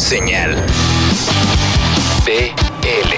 Señal 0.00 0.56
BL. 2.24 3.14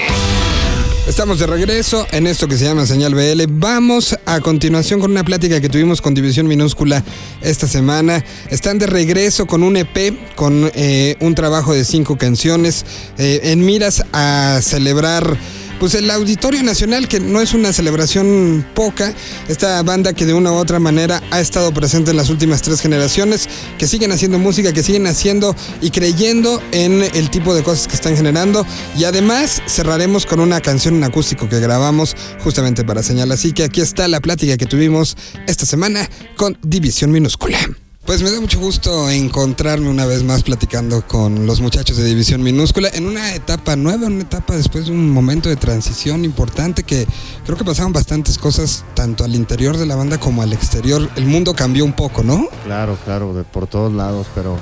Estamos 1.07 1.39
de 1.39 1.47
regreso 1.47 2.05
en 2.11 2.27
esto 2.27 2.49
que 2.49 2.57
se 2.57 2.65
llama 2.65 2.85
Señal 2.85 3.15
BL. 3.15 3.43
Vamos 3.47 4.17
a 4.25 4.41
continuación 4.41 4.99
con 4.99 5.11
una 5.11 5.23
plática 5.23 5.61
que 5.61 5.69
tuvimos 5.69 6.01
con 6.01 6.13
División 6.13 6.45
Minúscula 6.45 7.01
esta 7.41 7.67
semana. 7.67 8.23
Están 8.49 8.79
de 8.79 8.87
regreso 8.87 9.45
con 9.45 9.63
un 9.63 9.77
EP, 9.77 10.35
con 10.35 10.69
eh, 10.75 11.15
un 11.21 11.35
trabajo 11.35 11.73
de 11.73 11.85
cinco 11.85 12.17
canciones, 12.17 12.85
eh, 13.17 13.39
en 13.43 13.65
miras 13.65 14.03
a 14.11 14.59
celebrar 14.61 15.37
pues 15.83 15.95
el 15.95 16.09
Auditorio 16.11 16.63
Nacional, 16.63 17.09
que 17.09 17.19
no 17.19 17.41
es 17.41 17.53
una 17.53 17.73
celebración 17.73 18.65
poca, 18.73 19.13
esta 19.49 19.83
banda 19.83 20.13
que 20.13 20.25
de 20.25 20.33
una 20.33 20.53
u 20.53 20.55
otra 20.55 20.79
manera 20.79 21.21
ha 21.29 21.41
estado 21.41 21.73
presente 21.73 22.11
en 22.11 22.15
las 22.15 22.29
últimas 22.29 22.61
tres 22.61 22.79
generaciones, 22.79 23.49
que 23.77 23.85
siguen 23.85 24.13
haciendo 24.13 24.39
música, 24.39 24.71
que 24.71 24.81
siguen 24.81 25.07
haciendo 25.07 25.53
y 25.81 25.89
creyendo 25.89 26.63
en 26.71 27.03
el 27.03 27.29
tipo 27.29 27.53
de 27.53 27.63
cosas 27.63 27.89
que 27.89 27.95
están 27.95 28.15
generando. 28.15 28.65
Y 28.97 29.03
además 29.03 29.61
cerraremos 29.67 30.25
con 30.25 30.39
una 30.39 30.61
canción 30.61 30.95
en 30.95 31.03
acústico 31.03 31.49
que 31.49 31.59
grabamos 31.59 32.15
justamente 32.41 32.85
para 32.85 33.03
señalar. 33.03 33.35
Así 33.35 33.51
que 33.51 33.65
aquí 33.65 33.81
está 33.81 34.07
la 34.07 34.21
plática 34.21 34.55
que 34.55 34.65
tuvimos 34.65 35.17
esta 35.47 35.65
semana 35.65 36.09
con 36.37 36.57
División 36.61 37.11
Minúscula. 37.11 37.59
Pues 38.05 38.21
me 38.21 38.29
da 38.29 38.41
mucho 38.41 38.59
gusto 38.59 39.09
encontrarme 39.09 39.89
una 39.89 40.05
vez 40.05 40.23
más 40.23 40.43
platicando 40.43 41.07
con 41.07 41.47
los 41.47 41.61
muchachos 41.61 41.95
de 41.95 42.03
División 42.03 42.43
Minúscula 42.43 42.89
en 42.89 43.07
una 43.07 43.33
etapa 43.33 43.77
nueva, 43.77 44.07
una 44.07 44.23
etapa 44.23 44.57
después 44.57 44.87
de 44.87 44.91
un 44.91 45.09
momento 45.09 45.47
de 45.47 45.55
transición 45.55 46.25
importante 46.25 46.83
que 46.83 47.07
creo 47.45 47.57
que 47.57 47.63
pasaron 47.63 47.93
bastantes 47.93 48.37
cosas 48.37 48.83
tanto 48.93 49.23
al 49.23 49.35
interior 49.35 49.77
de 49.77 49.85
la 49.85 49.95
banda 49.95 50.19
como 50.19 50.41
al 50.41 50.51
exterior. 50.51 51.09
El 51.15 51.27
mundo 51.27 51.53
cambió 51.53 51.85
un 51.85 51.93
poco, 51.93 52.23
¿no? 52.23 52.49
Claro, 52.65 52.97
claro, 53.05 53.33
de 53.33 53.45
por 53.45 53.67
todos 53.67 53.93
lados, 53.93 54.27
pero 54.35 54.59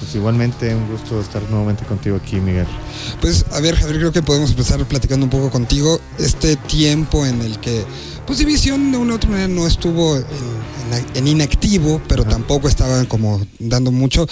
pues 0.00 0.16
igualmente 0.16 0.74
un 0.74 0.88
gusto 0.88 1.20
estar 1.20 1.40
nuevamente 1.50 1.84
contigo 1.84 2.16
aquí, 2.16 2.40
Miguel. 2.40 2.66
Pues 3.20 3.46
a 3.52 3.60
ver, 3.60 3.76
Javier, 3.76 3.98
creo 3.98 4.12
que 4.12 4.22
podemos 4.22 4.50
empezar 4.50 4.84
platicando 4.86 5.24
un 5.24 5.30
poco 5.30 5.50
contigo 5.50 6.00
este 6.18 6.56
tiempo 6.56 7.24
en 7.24 7.42
el 7.42 7.60
que 7.60 7.84
pues 8.26 8.38
División 8.38 8.92
de 8.92 8.98
una 8.98 9.12
u 9.12 9.16
otra 9.16 9.30
manera 9.30 9.48
no 9.48 9.66
estuvo 9.66 10.16
en, 10.16 10.24
en- 10.92 11.16
en 11.16 11.26
inactivo, 11.28 12.00
pero 12.08 12.24
tampoco 12.24 12.68
estaba 12.68 13.04
como 13.06 13.40
dando 13.58 13.90
mucho. 13.90 14.26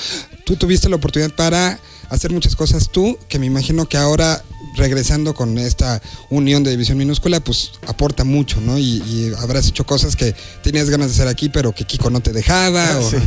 Tú 0.44 0.56
tuviste 0.56 0.88
la 0.88 0.96
oportunidad 0.96 1.34
para 1.34 1.78
hacer 2.08 2.32
muchas 2.32 2.56
cosas 2.56 2.90
tú, 2.90 3.18
que 3.28 3.38
me 3.38 3.46
imagino 3.46 3.86
que 3.86 3.96
ahora 3.96 4.42
regresando 4.76 5.34
con 5.34 5.58
esta 5.58 6.00
unión 6.28 6.62
de 6.62 6.70
División 6.70 6.98
Minúscula, 6.98 7.40
pues 7.40 7.72
aporta 7.86 8.24
mucho, 8.24 8.60
¿no? 8.60 8.78
Y, 8.78 9.02
y 9.02 9.32
habrás 9.40 9.66
hecho 9.68 9.84
cosas 9.84 10.16
que 10.16 10.34
tenías 10.62 10.88
ganas 10.90 11.08
de 11.08 11.14
hacer 11.14 11.28
aquí, 11.28 11.48
pero 11.48 11.72
que 11.72 11.84
Kiko 11.84 12.10
no 12.10 12.20
te 12.20 12.32
dejaba. 12.32 12.98
o- 12.98 13.10
Sí, 13.10 13.16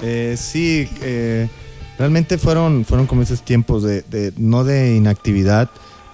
Eh, 0.00 0.36
sí 0.40 0.88
eh, 1.02 1.48
realmente 1.98 2.38
fueron, 2.38 2.84
fueron 2.84 3.08
como 3.08 3.22
esos 3.22 3.44
tiempos 3.44 3.82
de, 3.82 4.02
de- 4.02 4.32
no 4.36 4.62
de 4.62 4.94
inactividad, 4.94 5.68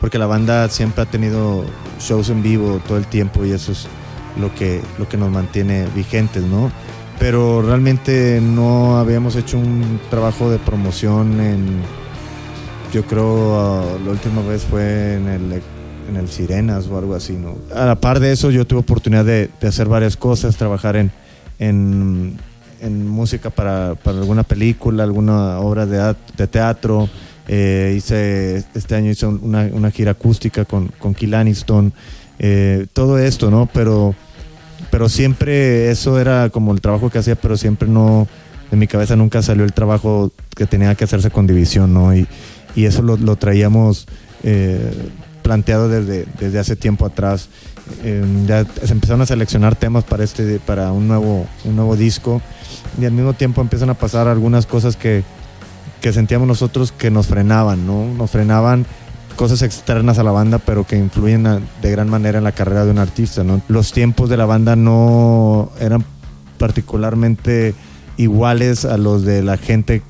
porque 0.05 0.19
la 0.19 0.27
banda 0.27 0.69
siempre 0.69 1.01
ha 1.01 1.07
tenido 1.07 1.65
shows 1.99 2.29
en 2.29 2.43
vivo 2.43 2.79
todo 2.87 2.99
el 2.99 3.07
tiempo 3.07 3.43
y 3.47 3.53
eso 3.53 3.73
es 3.73 3.87
lo 4.39 4.55
que, 4.55 4.83
lo 4.99 5.09
que 5.09 5.17
nos 5.17 5.31
mantiene 5.31 5.87
vigentes, 5.95 6.43
¿no? 6.43 6.71
Pero 7.19 7.63
realmente 7.63 8.39
no 8.43 8.99
habíamos 8.99 9.35
hecho 9.35 9.57
un 9.57 9.99
trabajo 10.11 10.51
de 10.51 10.59
promoción 10.59 11.41
en, 11.41 11.81
yo 12.93 13.07
creo, 13.07 13.59
ah, 13.59 13.83
la 14.05 14.11
última 14.11 14.43
vez 14.43 14.65
fue 14.65 15.15
en 15.15 15.27
el, 15.27 15.63
en 16.11 16.17
el 16.17 16.29
Sirenas 16.29 16.87
o 16.89 16.99
algo 16.99 17.15
así, 17.15 17.33
¿no? 17.33 17.57
A 17.75 17.87
la 17.87 17.95
par 17.99 18.21
de 18.21 18.31
eso 18.31 18.51
yo 18.51 18.67
tuve 18.67 18.81
oportunidad 18.81 19.25
de, 19.25 19.49
de 19.59 19.69
hacer 19.69 19.89
varias 19.89 20.19
cosas, 20.19 20.55
trabajar 20.59 20.97
en, 20.97 21.13
en, 21.59 22.37
en 22.83 23.09
música 23.09 23.49
para, 23.49 23.95
para 23.95 24.19
alguna 24.19 24.43
película, 24.43 25.03
alguna 25.03 25.61
obra 25.61 25.87
de, 25.87 26.15
de 26.37 26.47
teatro. 26.47 27.09
Eh, 27.49 27.95
hice, 27.97 28.65
este 28.75 28.95
año 28.95 29.11
hice 29.11 29.27
una, 29.27 29.69
una 29.73 29.91
gira 29.91 30.13
acústica 30.13 30.65
con, 30.65 30.89
con 30.99 31.15
Kill 31.15 31.35
Aniston. 31.35 31.93
Eh, 32.39 32.87
todo 32.93 33.19
esto, 33.19 33.51
¿no? 33.51 33.69
Pero, 33.73 34.15
pero 34.91 35.09
siempre 35.09 35.91
eso 35.91 36.19
era 36.19 36.51
como 36.51 36.73
el 36.73 36.81
trabajo 36.81 37.11
que 37.11 37.19
hacía, 37.19 37.37
pero 37.37 37.57
siempre 37.57 37.89
no, 37.89 38.27
de 38.71 38.77
mi 38.77 38.87
cabeza 38.87 39.17
nunca 39.17 39.43
salió 39.43 39.65
el 39.65 39.73
trabajo 39.73 40.33
que 40.57 40.67
tenía 40.67 40.95
que 40.95 41.05
hacerse 41.05 41.31
con 41.31 41.47
división, 41.47 41.93
¿no? 41.95 42.15
Y, 42.15 42.27
y 42.75 42.87
eso 42.87 43.03
lo, 43.03 43.17
lo 43.17 43.37
traíamos 43.37 44.07
eh, 44.43 44.93
planteado 45.43 45.89
desde, 45.89 46.27
desde 46.41 46.59
hace 46.59 46.77
tiempo 46.77 47.07
atrás. 47.07 47.49
Eh, 48.03 48.25
ya 48.47 48.65
se 48.65 48.93
empezaron 48.93 49.21
a 49.21 49.27
seleccionar 49.27 49.77
temas 49.77 50.05
para, 50.05 50.25
este, 50.25 50.59
para 50.59 50.91
un, 50.93 51.07
nuevo, 51.07 51.47
un 51.65 51.77
nuevo 51.77 51.97
disco 51.97 52.41
y 52.99 53.05
al 53.05 53.13
mismo 53.13 53.35
tiempo 53.35 53.61
empiezan 53.61 53.91
a 53.91 53.95
pasar 53.95 54.27
algunas 54.27 54.65
cosas 54.65 54.97
que, 54.97 55.23
que 56.01 56.13
sentíamos 56.13 56.47
nosotros 56.47 56.93
que 56.93 57.11
nos 57.11 57.27
frenaban, 57.27 57.87
¿no? 57.87 58.07
Nos 58.15 58.31
frenaban 58.31 58.87
cosas 59.37 59.63
externas 59.63 60.19
a 60.19 60.23
la 60.23 60.31
banda, 60.31 60.59
pero 60.59 60.87
que 60.87 60.97
influyen 60.97 61.45
de 61.83 61.91
gran 61.91 62.09
manera 62.09 62.39
en 62.39 62.45
la 62.45 62.53
carrera 62.53 62.85
de 62.85 62.91
un 62.91 62.99
artista, 62.99 63.45
¿no? 63.45 63.61
Los 63.69 63.93
tiempos 63.93 64.29
de 64.29 64.37
la 64.37 64.47
banda 64.47 64.77
no 64.77 65.71
eran 65.81 66.05
particularmente 66.59 67.75
iguales 68.17 68.85
a 68.85 68.97
los 68.97 69.25
de 69.25 69.43
la 69.43 69.57
gente 69.57 70.03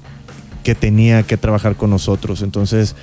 que 0.63 0.75
tenía 0.75 1.23
que 1.23 1.37
trabajar 1.37 1.77
con 1.77 1.91
nosotros, 1.91 2.43
entonces 2.43 2.97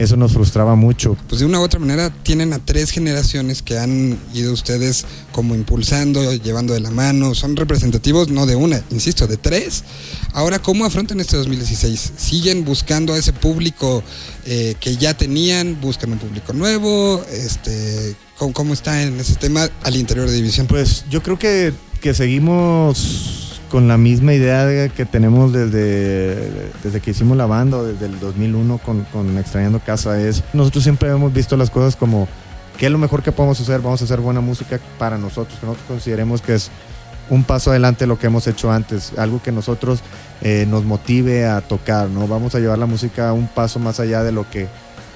eso 0.00 0.16
nos 0.16 0.32
frustraba 0.32 0.76
mucho. 0.76 1.14
pues 1.28 1.40
de 1.40 1.46
una 1.46 1.60
u 1.60 1.62
otra 1.62 1.78
manera 1.78 2.08
tienen 2.22 2.54
a 2.54 2.58
tres 2.58 2.90
generaciones 2.90 3.60
que 3.60 3.78
han 3.78 4.18
ido 4.32 4.50
ustedes 4.50 5.04
como 5.30 5.54
impulsando, 5.54 6.32
llevando 6.36 6.72
de 6.72 6.80
la 6.80 6.90
mano, 6.90 7.34
son 7.34 7.54
representativos 7.54 8.30
no 8.30 8.46
de 8.46 8.56
una, 8.56 8.82
insisto, 8.90 9.26
de 9.26 9.36
tres. 9.36 9.84
Ahora, 10.32 10.58
¿cómo 10.58 10.86
afrontan 10.86 11.20
este 11.20 11.36
2016? 11.36 12.12
¿Siguen 12.16 12.64
buscando 12.64 13.12
a 13.12 13.18
ese 13.18 13.34
público 13.34 14.02
eh, 14.46 14.74
que 14.80 14.96
ya 14.96 15.12
tenían? 15.12 15.78
¿Buscan 15.82 16.12
un 16.12 16.18
público 16.18 16.54
nuevo? 16.54 17.22
Este, 17.30 18.16
¿cómo, 18.38 18.54
cómo 18.54 18.72
está 18.72 19.02
en 19.02 19.20
ese 19.20 19.34
tema 19.34 19.68
al 19.82 19.96
interior 19.96 20.30
de 20.30 20.34
División? 20.36 20.66
Pues 20.66 21.04
yo 21.10 21.22
creo 21.22 21.38
que, 21.38 21.74
que 22.00 22.14
seguimos 22.14 23.49
con 23.70 23.88
la 23.88 23.96
misma 23.96 24.34
idea 24.34 24.88
que 24.88 25.04
tenemos 25.06 25.52
desde, 25.52 26.70
desde 26.82 27.00
que 27.00 27.12
hicimos 27.12 27.36
la 27.36 27.46
banda, 27.46 27.78
o 27.78 27.84
desde 27.84 28.06
el 28.06 28.18
2001 28.20 28.78
con, 28.78 29.04
con 29.04 29.38
Extrañando 29.38 29.78
Casa. 29.80 30.20
Es, 30.20 30.42
nosotros 30.52 30.82
siempre 30.84 31.08
hemos 31.08 31.32
visto 31.32 31.56
las 31.56 31.70
cosas 31.70 31.96
como 31.96 32.28
qué 32.78 32.86
es 32.86 32.92
lo 32.92 32.98
mejor 32.98 33.22
que 33.22 33.32
podemos 33.32 33.60
hacer, 33.60 33.80
vamos 33.80 34.00
a 34.00 34.04
hacer 34.04 34.20
buena 34.20 34.40
música 34.40 34.78
para 34.98 35.18
nosotros, 35.18 35.58
que 35.58 35.66
nosotros 35.66 35.86
consideremos 35.88 36.42
que 36.42 36.54
es 36.54 36.70
un 37.28 37.44
paso 37.44 37.70
adelante 37.70 38.06
lo 38.06 38.18
que 38.18 38.26
hemos 38.26 38.46
hecho 38.48 38.72
antes, 38.72 39.12
algo 39.16 39.40
que 39.40 39.52
nosotros 39.52 40.00
eh, 40.42 40.66
nos 40.68 40.84
motive 40.84 41.46
a 41.46 41.60
tocar, 41.60 42.08
¿no? 42.08 42.26
Vamos 42.26 42.54
a 42.54 42.58
llevar 42.58 42.78
la 42.78 42.86
música 42.86 43.32
un 43.32 43.46
paso 43.46 43.78
más 43.78 44.00
allá 44.00 44.24
de 44.24 44.32
lo 44.32 44.50
que, 44.50 44.66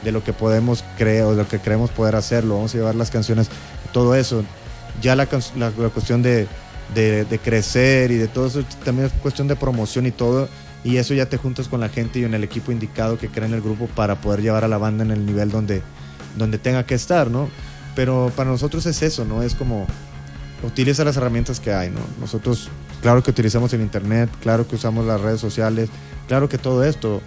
de 0.04 0.12
lo 0.12 0.22
que 0.22 0.32
podemos 0.32 0.84
creer 0.96 1.24
o 1.24 1.30
de 1.32 1.42
lo 1.42 1.48
que 1.48 1.58
creemos 1.58 1.90
poder 1.90 2.14
hacerlo, 2.14 2.54
vamos 2.56 2.72
a 2.74 2.78
llevar 2.78 2.94
las 2.94 3.10
canciones, 3.10 3.48
todo 3.92 4.14
eso. 4.14 4.44
Ya 5.02 5.16
la, 5.16 5.26
la- 5.56 5.72
la 5.76 5.88
cuestión 5.88 6.22
de, 6.22 6.46
de, 6.92 7.40
crecer 7.42 8.10
y 8.10 8.16
de 8.16 8.28
todo 8.28 8.46
eso 8.46 8.64
también 8.84 9.06
es 9.06 9.12
cuestión 9.14 9.48
de 9.48 9.56
promoción 9.56 10.06
y 10.06 10.10
todo, 10.10 10.48
y 10.82 10.98
eso 10.98 11.14
ya 11.14 11.26
te 11.26 11.36
juntas 11.36 11.68
con 11.68 11.80
la 11.80 11.88
gente 11.88 12.20
y 12.20 12.24
en 12.24 12.34
el 12.34 12.44
equipo 12.44 12.72
indicado 12.72 13.18
que 13.18 13.28
crea 13.28 13.46
en 13.46 13.54
el 13.54 13.62
grupo 13.62 13.86
para 13.86 14.20
poder 14.20 14.42
llevar 14.42 14.64
a 14.64 14.68
la 14.68 14.78
banda 14.78 15.04
en 15.04 15.10
el 15.10 15.24
nivel 15.24 15.50
donde, 15.50 15.82
donde 16.36 16.58
tenga 16.58 16.84
que 16.84 16.94
estar, 16.94 17.30
¿no? 17.30 17.48
Pero 17.94 18.30
para 18.36 18.50
nosotros 18.50 18.84
es 18.86 19.02
eso, 19.02 19.24
¿no? 19.24 19.42
Es 19.42 19.54
como 19.54 19.86
utiliza 20.62 21.04
las 21.04 21.16
herramientas 21.16 21.60
que 21.60 21.72
hay, 21.72 21.90
¿no? 21.90 22.00
Nosotros, 22.20 22.68
claro 23.02 23.22
que 23.22 23.30
utilizamos 23.30 23.72
el 23.72 23.80
internet, 23.80 24.30
claro 24.40 24.66
que 24.66 24.76
usamos 24.76 25.06
las 25.06 25.20
redes 25.20 25.40
sociales, 25.40 25.88
claro 26.28 26.48
que 26.48 26.58
todo 26.58 26.84
esto, 26.84 27.20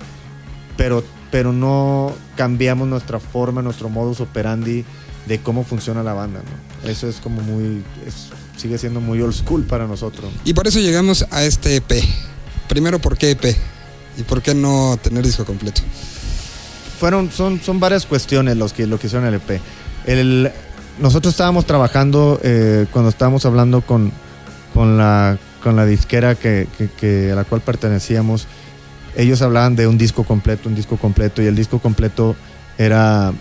pero, 0.75 1.03
pero 1.31 1.53
no 1.53 2.13
cambiamos 2.35 2.87
nuestra 2.87 3.19
forma, 3.19 3.61
nuestro 3.61 3.89
modus 3.89 4.21
operandi 4.21 4.85
de 5.27 5.39
cómo 5.39 5.63
funciona 5.63 6.03
la 6.03 6.13
banda, 6.13 6.41
¿no? 6.41 6.89
Eso 6.89 7.07
es 7.07 7.17
como 7.17 7.41
muy, 7.41 7.83
sigue 8.57 8.77
siendo 8.77 8.99
muy 8.99 9.21
old 9.21 9.33
school 9.33 9.63
para 9.63 9.87
nosotros. 9.87 10.29
Y 10.43 10.53
por 10.53 10.67
eso 10.67 10.79
llegamos 10.79 11.25
a 11.31 11.43
este 11.43 11.75
EP. 11.77 11.91
Primero, 12.67 12.99
¿por 12.99 13.17
qué 13.17 13.31
EP? 13.31 13.55
¿Y 14.17 14.23
por 14.23 14.41
qué 14.41 14.53
no 14.55 14.97
tener 15.01 15.23
disco 15.23 15.45
completo? 15.45 15.81
fueron, 16.99 17.31
son, 17.31 17.61
son 17.61 17.79
varias 17.79 18.07
cuestiones 18.07 18.57
los 18.57 18.73
que, 18.73 18.87
lo 18.87 18.99
que 18.99 19.05
hicieron 19.07 19.27
el 19.27 19.35
EP. 19.35 19.61
El, 20.07 20.51
nosotros 20.99 21.33
estábamos 21.33 21.65
trabajando, 21.65 22.39
eh, 22.43 22.87
cuando 22.91 23.09
estábamos 23.09 23.45
hablando 23.45 23.81
con, 23.81 24.11
con, 24.73 24.97
la, 24.97 25.37
con 25.63 25.75
la 25.75 25.85
disquera 25.85 26.33
que, 26.33 26.67
que- 26.77 26.89
que- 26.89 27.31
a 27.31 27.35
la 27.35 27.43
cual 27.43 27.61
pertenecíamos, 27.61 28.47
ellos 29.15 29.43
hablaban 29.43 29.75
de 29.75 29.85
un 29.85 29.97
disco 29.99 30.23
completo, 30.23 30.69
un 30.69 30.75
disco 30.75 30.97
completo, 30.97 31.43
y 31.43 31.45
el 31.45 31.55
disco 31.55 31.77
completo 31.77 32.35
era, 32.79 33.31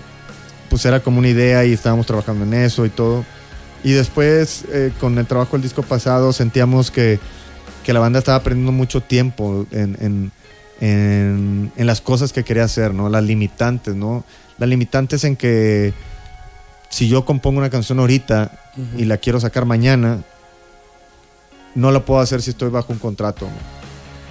pues 0.68 0.84
era 0.84 1.00
como 1.00 1.18
una 1.18 1.28
idea 1.28 1.64
y 1.64 1.72
estábamos 1.72 2.04
trabajando 2.06 2.44
en 2.44 2.52
eso 2.52 2.84
y 2.84 2.90
todo. 2.90 3.24
Y 3.84 3.92
después, 3.92 4.64
eh, 4.72 4.92
con 5.00 5.16
el 5.18 5.26
trabajo 5.26 5.52
del 5.52 5.62
disco 5.62 5.82
pasado, 5.82 6.32
sentíamos 6.32 6.90
que, 6.90 7.18
que 7.84 7.92
la 7.92 8.00
banda 8.00 8.18
estaba 8.18 8.40
perdiendo 8.42 8.72
mucho 8.72 9.00
tiempo 9.02 9.66
en, 9.70 9.96
en- 10.00 10.32
en, 10.80 11.72
en 11.76 11.86
las 11.86 12.00
cosas 12.02 12.32
que 12.34 12.44
quería 12.44 12.64
hacer, 12.64 12.92
¿no? 12.92 13.08
Las 13.08 13.24
limitantes, 13.24 13.94
¿no? 13.94 14.24
Las 14.58 14.68
limitantes 14.68 15.24
en 15.24 15.34
que 15.36 15.94
si 16.90 17.08
yo 17.08 17.24
compongo 17.24 17.58
una 17.58 17.70
canción 17.70 17.98
ahorita 17.98 18.50
y 18.98 19.04
la 19.06 19.16
quiero 19.16 19.40
sacar 19.40 19.64
mañana, 19.64 20.20
no 21.74 21.90
la 21.92 22.00
puedo 22.04 22.20
hacer 22.20 22.42
si 22.42 22.50
estoy 22.50 22.68
bajo 22.70 22.92
un 22.92 22.98
contrato. 22.98 23.46
¿no? 23.46 23.75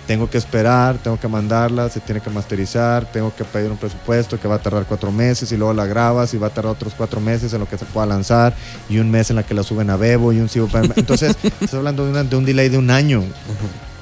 Tengo 0.08 0.30
que 0.30 0.38
esperar, 0.38 0.98
tengo 0.98 1.20
que 1.20 1.28
mandarla, 1.28 1.90
se 1.90 2.00
tiene 2.00 2.22
que 2.22 2.30
masterizar, 2.30 3.06
tengo 3.12 3.34
que 3.36 3.44
pedir 3.44 3.72
un 3.72 3.78
presupuesto 3.78 4.40
que 4.40 4.48
va 4.48 4.56
a 4.56 4.60
tardar 4.60 4.86
cuatro 4.86 5.12
meses 5.12 5.52
y 5.52 5.58
luego 5.58 5.74
la 5.74 5.86
grabas 5.86 6.34
y 6.34 6.38
va 6.38 6.48
a 6.48 6.50
tardar 6.52 6.74
otros 6.74 6.94
cuatro 6.96 7.20
meses 7.20 7.54
en 7.54 7.60
lo 7.60 7.68
que 7.68 7.78
se 7.78 7.86
pueda 7.86 8.06
lanzar 8.06 8.54
y 8.90 9.00
un 9.00 9.10
mes 9.10 9.30
en 9.30 9.38
la 9.38 9.44
que 9.44 9.54
la 9.54 9.64
suben 9.64 9.90
a 9.90 9.96
Bebo 9.96 10.32
y 10.32 10.40
un 10.40 10.50
sigo 10.50 10.70
Entonces, 10.96 11.36
estoy 11.60 11.80
hablando 11.80 12.12
de, 12.12 12.36
un 12.36 12.46
delay 12.46 12.70
de 12.70 12.78
un 12.78 12.90
año. 12.90 13.24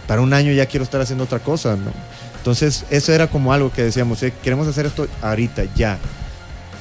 Para 0.08 0.22
un 0.22 0.34
año 0.34 0.52
ya 0.52 0.66
quiero 0.66 0.84
estar 0.84 1.00
haciendo 1.00 1.24
otra 1.24 1.40
cosa, 1.40 1.76
¿no? 1.76 1.92
Entonces, 2.38 2.86
eso 2.90 3.14
era 3.14 3.28
como 3.28 3.54
algo 3.54 3.72
que 3.72 3.84
decíamos, 3.84 4.22
eh, 4.24 4.34
queremos 4.44 4.68
hacer 4.68 4.86
esto 4.86 5.08
ahorita, 5.22 5.64
ya. 5.76 5.98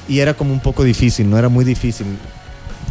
Y 0.09 0.19
era 0.19 0.33
como 0.33 0.51
un 0.51 0.59
poco 0.59 0.83
difícil, 0.83 1.29
no 1.29 1.37
era 1.37 1.47
muy 1.47 1.63
difícil. 1.63 2.05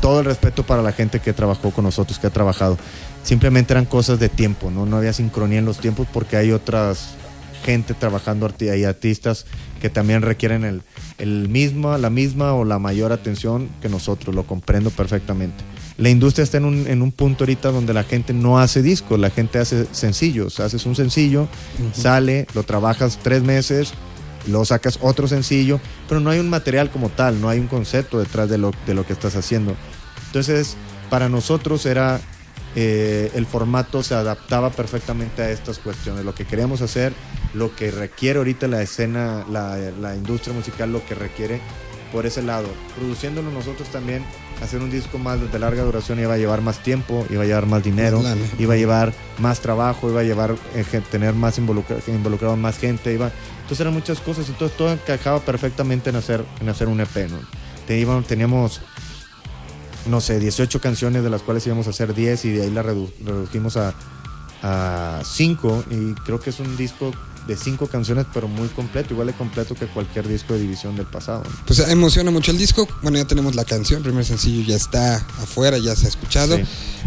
Todo 0.01 0.21
el 0.21 0.25
respeto 0.25 0.63
para 0.63 0.81
la 0.81 0.93
gente 0.93 1.21
que 1.21 1.35
trabajó 1.35 1.71
con 1.71 1.85
nosotros, 1.85 2.19
que 2.19 2.29
ha 2.29 2.31
trabajado 2.31 2.79
simplemente 3.23 3.73
eran 3.73 3.85
cosas 3.85 4.19
de 4.19 4.29
tiempo, 4.29 4.71
¿no? 4.71 4.87
No 4.87 4.97
había 4.97 5.13
sincronía 5.13 5.59
en 5.59 5.65
los 5.65 5.79
tiempos 5.79 6.07
porque 6.13 6.37
hay 6.37 6.53
otras 6.53 7.15
gente 7.63 7.95
trabajando, 7.95 8.53
hay 8.61 8.85
artistas 8.85 9.47
que 9.81 9.89
también 9.89 10.23
requieren 10.23 10.65
el, 10.65 10.83
el 11.19 11.49
mismo, 11.49 11.97
la 11.97 12.11
misma 12.11 12.55
o 12.55 12.65
la 12.65 12.79
mayor 12.79 13.13
atención 13.13 13.69
que 13.81 13.89
nosotros, 13.89 14.35
lo 14.35 14.45
comprendo 14.45 14.91
perfectamente. 14.91 15.65
La 15.97 16.09
industria 16.09 16.43
está 16.43 16.57
en 16.57 16.65
un, 16.65 16.87
en 16.87 17.03
un 17.03 17.13
punto 17.13 17.45
ahorita 17.45 17.71
donde 17.71 17.95
la 17.95 18.03
gente 18.03 18.33
no 18.33 18.59
hace 18.59 18.83
discos, 18.83 19.19
la 19.19 19.31
gente 19.31 19.59
hace 19.59 19.87
sencillos, 19.93 20.59
haces 20.61 20.87
un 20.87 20.97
sencillo, 20.97 21.49
sale, 21.93 22.47
lo 22.55 22.65
trabajas 22.65 23.19
tres 23.23 23.43
meses, 23.43 23.93
lo 24.49 24.65
sacas 24.65 24.99
otro 25.01 25.29
sencillo, 25.29 25.81
pero 26.09 26.21
no 26.21 26.31
hay 26.31 26.41
un 26.41 26.51
material 26.51 26.91
como 26.91 27.09
tal, 27.11 27.41
no 27.41 27.49
hay 27.49 27.61
un 27.61 27.69
concepto 27.69 28.19
detrás 28.19 28.49
de 28.49 28.59
lo, 28.59 28.73
de 28.87 28.95
lo 28.95 29.07
que 29.07 29.13
estás 29.13 29.37
haciendo. 29.37 29.77
Entonces, 30.27 30.77
para 31.11 31.29
nosotros 31.29 31.85
era 31.87 32.21
eh, 32.75 33.31
el 33.35 33.47
formato 33.47 34.03
se 34.03 34.15
adaptaba 34.15 34.71
perfectamente 34.71 35.43
a 35.43 35.51
estas 35.51 35.79
cuestiones. 35.79 36.25
Lo 36.25 36.35
que 36.35 36.47
queríamos 36.47 36.81
hacer, 36.81 37.13
lo 37.55 37.75
que 37.75 37.91
requiere 37.91 38.39
ahorita 38.39 38.67
la 38.69 38.83
escena, 38.83 39.45
la, 39.51 40.17
industria 40.17 40.55
musical, 40.55 40.93
lo 40.93 41.05
que 41.05 41.15
requiere 41.15 41.61
por 42.13 42.27
ese 42.27 42.43
lado. 42.43 42.69
Produciéndolo 42.97 43.51
nosotros 43.51 43.89
también, 43.89 44.25
hacer 44.63 44.81
un 44.81 44.91
disco 44.91 45.19
más 45.19 45.39
de 45.53 45.59
larga 45.59 45.83
duración 45.83 46.21
iba 46.21 46.35
a 46.35 46.39
llevar 46.39 46.63
más 46.63 46.83
tiempo, 46.83 47.27
iba 47.31 47.43
a 47.43 47.47
llevar 47.47 47.67
más 47.67 47.83
dinero, 47.83 48.23
iba 48.59 48.75
a 48.75 48.77
llevar 48.77 49.13
más 49.39 49.61
trabajo, 49.61 50.11
iba 50.11 50.21
a 50.21 50.25
llevar 50.25 50.55
eh, 50.75 50.85
tener 51.11 51.35
más 51.35 51.59
involucrado 51.59 52.57
más 52.57 52.79
gente, 52.79 53.13
iba... 53.13 53.31
Entonces 53.63 53.81
eran 53.81 53.95
muchas 53.95 54.21
cosas, 54.21 54.49
entonces 54.49 54.77
todo 54.77 54.93
encajaba 54.93 55.41
perfectamente 55.41 56.11
en 56.11 56.17
hacer, 56.17 56.45
en 56.61 56.69
hacer 56.69 56.89
un 56.89 57.01
EP, 57.01 57.31
¿no? 57.31 57.39
Teníamos 58.23 58.81
no 60.07 60.21
sé, 60.21 60.39
18 60.39 60.81
canciones 60.81 61.23
de 61.23 61.31
las 61.31 61.43
cuales 61.43 61.67
íbamos 61.67 61.87
a 61.87 61.91
hacer 61.91 62.15
10 62.15 62.45
y 62.47 62.51
de 62.51 62.63
ahí 62.63 62.71
la 62.71 62.83
redujimos 62.83 63.77
a, 63.77 63.95
a 64.63 65.23
5 65.25 65.85
y 65.91 66.15
creo 66.23 66.41
que 66.41 66.51
es 66.51 66.61
un 66.61 66.77
disco 66.77 67.13
de 67.47 67.57
5 67.57 67.87
canciones 67.89 68.27
pero 68.33 68.49
muy 68.49 68.69
completo, 68.69 69.15
igual 69.15 69.27
de 69.29 69.33
completo 69.33 69.75
que 69.75 69.87
cualquier 69.87 70.29
disco 70.29 70.55
de 70.55 70.61
división 70.61 70.97
del 70.97 71.07
pasado. 71.07 71.43
Pues 71.67 71.81
emociona 71.81 72.31
mucho 72.31 72.53
el 72.53 72.59
disco, 72.59 72.89
bueno 73.03 73.19
ya 73.19 73.25
tenemos 73.25 73.55
la 73.55 73.65
canción, 73.65 73.99
el 73.99 74.05
primer 74.05 74.25
sencillo 74.25 74.63
ya 74.67 74.77
está 74.77 75.17
afuera, 75.17 75.79
ya 75.79 75.97
se 75.97 76.07
ha 76.07 76.09
escuchado. 76.09 76.59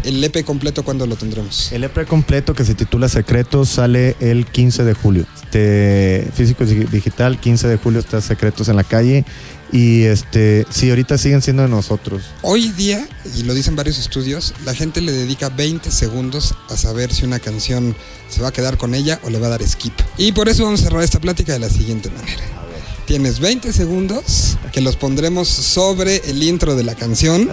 ¿El 0.04 0.22
EP 0.22 0.44
completo 0.44 0.84
cuándo 0.84 1.06
lo 1.06 1.16
tendremos? 1.16 1.72
El 1.72 1.84
EP 1.84 2.06
completo 2.06 2.54
que 2.54 2.64
se 2.64 2.74
titula 2.74 3.08
Secretos 3.08 3.68
sale 3.68 4.16
el 4.20 4.46
15 4.46 4.84
de 4.84 4.94
julio. 4.94 5.26
Este, 5.34 6.30
físico 6.34 6.64
y 6.64 6.84
digital, 6.84 7.40
15 7.40 7.68
de 7.68 7.76
julio 7.76 8.00
está 8.00 8.20
Secretos 8.20 8.68
en 8.68 8.76
la 8.76 8.84
calle 8.84 9.24
y 9.72 10.02
este, 10.02 10.66
sí, 10.70 10.90
ahorita 10.90 11.18
siguen 11.18 11.42
siendo 11.42 11.62
de 11.62 11.68
nosotros. 11.68 12.22
Hoy 12.42 12.68
día, 12.70 13.06
y 13.36 13.42
lo 13.42 13.54
dicen 13.54 13.74
varios 13.74 13.98
estudios, 13.98 14.54
la 14.64 14.74
gente 14.74 15.00
le 15.00 15.12
dedica 15.12 15.48
20 15.48 15.90
segundos 15.90 16.54
a 16.68 16.76
saber 16.76 17.12
si 17.12 17.24
una 17.24 17.38
canción 17.38 17.96
se 18.28 18.42
va 18.42 18.48
a 18.48 18.52
quedar 18.52 18.76
con 18.76 18.94
ella 18.94 19.20
o 19.24 19.30
le 19.30 19.38
va 19.38 19.46
a 19.46 19.50
dar 19.50 19.66
skip. 19.66 19.94
Y 20.18 20.32
por 20.32 20.48
eso 20.48 20.64
vamos 20.64 20.80
a 20.80 20.84
cerrar 20.84 21.02
esta 21.02 21.20
plática 21.20 21.52
de 21.52 21.58
la 21.58 21.70
siguiente 21.70 22.10
manera. 22.10 22.65
Tienes 23.06 23.38
20 23.38 23.72
segundos 23.72 24.58
que 24.72 24.80
los 24.80 24.96
pondremos 24.96 25.46
sobre 25.46 26.16
el 26.28 26.42
intro 26.42 26.74
de 26.74 26.82
la 26.82 26.96
canción 26.96 27.48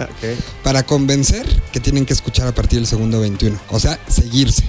para 0.64 0.82
convencer 0.82 1.46
que 1.72 1.78
tienen 1.78 2.06
que 2.06 2.12
escuchar 2.12 2.48
a 2.48 2.52
partir 2.52 2.80
del 2.80 2.88
segundo 2.88 3.20
21. 3.20 3.56
O 3.70 3.78
sea, 3.78 4.00
seguirse. 4.08 4.64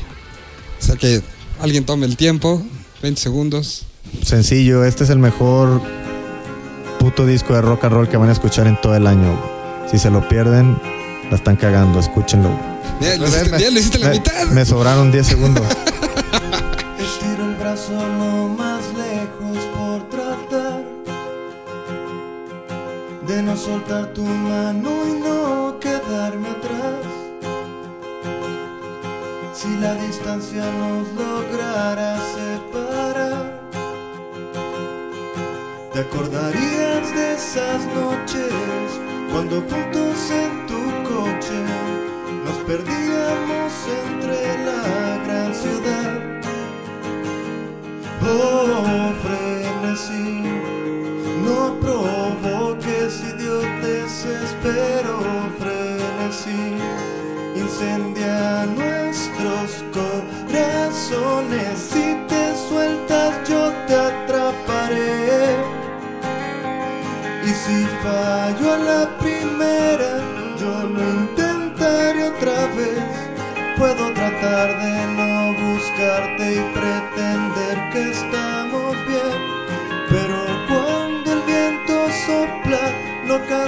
O 0.79 0.85
sea 0.85 0.95
que 0.95 1.23
alguien 1.59 1.85
tome 1.85 2.05
el 2.05 2.15
tiempo, 2.17 2.63
20 3.01 3.19
segundos. 3.19 3.85
Sencillo, 4.23 4.85
este 4.85 5.05
es 5.05 5.09
el 5.09 5.17
mejor 5.17 5.81
puto 6.99 7.25
disco 7.25 7.55
de 7.55 7.61
rock 7.61 7.85
and 7.85 7.93
roll 7.93 8.07
que 8.07 8.17
van 8.17 8.29
a 8.29 8.33
escuchar 8.33 8.67
en 8.67 8.79
todo 8.79 8.95
el 8.95 9.07
año. 9.07 9.39
Si 9.91 9.97
se 9.97 10.11
lo 10.11 10.27
pierden, 10.29 10.79
la 11.31 11.35
están 11.35 11.55
cagando, 11.55 11.99
escúchenlo. 11.99 12.49
Ya, 13.01 13.17
le 13.17 13.79
hiciste, 13.79 13.97
la 13.97 14.09
mitad. 14.09 14.45
Me 14.51 14.63
sobraron 14.65 15.11
10 15.11 15.25
segundos. 15.25 15.65
de 23.35 23.41
no 23.41 23.57
soltar 23.57 24.13
tu 24.13 24.23
mano 24.23 24.89
y 25.05 25.19
no 25.19 25.77
quedarme 25.81 26.47
atrás. 26.57 27.05
Si 29.53 29.75
la 29.77 29.93
distancia 29.95 30.63
nos 30.81 31.05
lograra 31.21 32.11
separar 32.37 33.43
te 35.91 35.99
acordarías 35.99 37.05
de 37.17 37.33
esas 37.33 37.81
noches 38.01 38.53
cuando 39.31 39.55
juntos 39.69 40.17
en 40.43 40.51
tu 40.69 40.81
coche 41.11 41.59
nos 42.45 42.57
perdíamos 42.69 43.71
entre 44.01 44.37
la 44.69 44.83
gran 45.25 45.51
ciudad. 45.63 46.11
Oh, 48.23 48.74
fallo 68.05 68.73
a 68.73 68.77
la 68.91 69.03
primera, 69.17 70.11
yo 70.59 70.73
lo 70.93 71.01
intentaré 71.21 72.23
otra 72.33 72.59
vez. 72.77 73.03
Puedo 73.77 74.03
tratar 74.13 74.67
de 74.83 74.95
no 75.19 75.33
buscarte 75.65 76.43
y 76.59 76.61
pretender 76.77 77.75
que 77.91 78.01
estamos 78.15 78.91
bien. 79.09 79.37
Pero 80.11 80.37
cuando 80.69 81.27
el 81.33 81.41
viento 81.51 81.95
sopla, 82.25 82.83
no 83.27 83.35
canta 83.49 83.64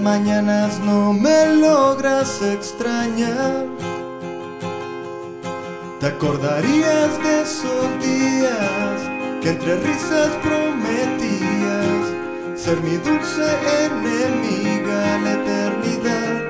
mañanas 0.00 0.78
no 0.80 1.12
me 1.12 1.46
logras 1.56 2.40
extrañar, 2.42 3.66
te 6.00 6.06
acordarías 6.06 7.22
de 7.22 7.42
esos 7.42 8.02
días 8.02 9.00
que 9.42 9.50
entre 9.50 9.76
risas 9.76 10.30
prometías 10.42 12.00
ser 12.54 12.80
mi 12.80 12.96
dulce 12.96 13.44
enemiga 13.84 15.18
la 15.24 15.32
eternidad. 15.32 16.40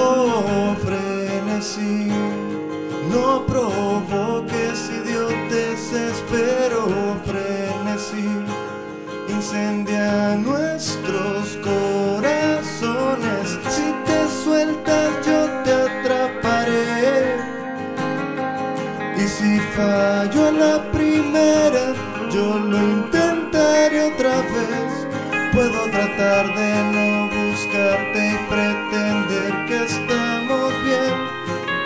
Oh, 0.00 0.74
frenesí, 0.84 2.08
no 3.10 3.46
provoques 3.46 4.90
idiotes, 4.90 5.92
espero 5.92 7.16
frenesí, 7.24 8.28
incendia 9.28 10.36
nuestros 10.36 10.67
fallo 20.28 20.48
a 20.48 20.52
la 20.52 20.82
primera, 20.92 21.94
yo 22.30 22.58
lo 22.58 22.76
intentaré 22.76 24.02
otra 24.02 24.36
vez. 24.42 25.06
Puedo 25.52 25.90
tratar 25.90 26.54
de 26.54 26.82
no 26.92 27.28
buscarte 27.28 28.18
y 28.28 28.36
pretender 28.48 29.52
que 29.66 29.84
estamos 29.84 30.72
bien, 30.84 31.16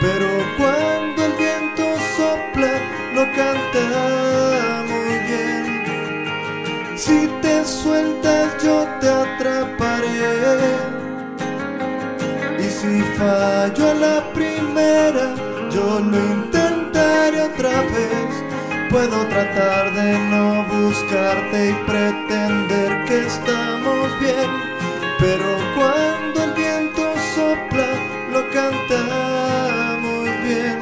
pero 0.01 0.29
cuando 0.59 1.25
el 1.25 1.33
viento 1.33 1.85
sopla, 2.17 2.73
no 3.15 3.23
canta 3.37 3.85
muy 4.89 5.15
bien. 5.31 5.65
Si 6.97 7.29
te 7.41 7.65
sueltas 7.65 8.63
yo 8.63 8.87
te 9.01 9.09
atraparé. 9.09 10.09
Y 12.59 12.69
si 12.69 13.03
fallo 13.17 13.91
a 13.91 13.95
la 13.95 14.33
primera, 14.33 15.35
yo 15.71 16.01
lo 16.01 16.17
intentaré. 16.17 16.42
Puedo 18.93 19.27
tratar 19.27 19.95
de 19.95 20.19
no 20.29 20.65
buscarte 20.65 21.71
y 21.71 21.73
pretender 21.87 23.07
que 23.07 23.27
estamos 23.27 24.21
bien, 24.21 24.51
pero 25.19 25.47
cuando 25.75 26.45
el 26.45 26.53
viento 26.53 27.15
sopla 27.35 27.89
lo 28.31 28.51
canta 28.51 29.97
muy 29.99 30.29
bien, 30.47 30.79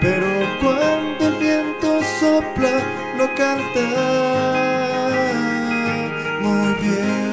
pero 0.00 0.26
cuando 0.62 1.28
el 1.28 1.34
viento 1.34 2.00
sopla 2.18 2.80
lo 3.18 3.26
canta 3.34 3.86
muy 6.40 6.72
bien. 6.80 7.31